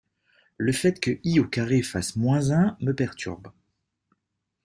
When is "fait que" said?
0.71-1.11